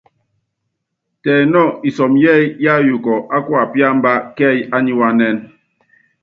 Tɛ 1.21 1.33
nɔ́ɔ 1.51 1.69
isɔmɔ 1.87 2.17
yɛ́ɛ́yí 2.23 2.47
yáyuukɔ 2.63 3.13
á 3.35 3.37
kuapíámbá 3.45 4.11
kɛ́ɛ́yí 4.37 4.61
ániwáánɛn. 4.75 5.37